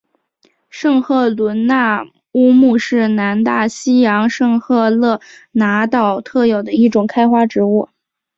[0.71, 7.87] 圣赫伦那乌木是南大西洋圣赫勒拿岛特有的一种开花植物。